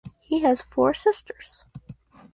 [0.21, 1.63] He has four sisters.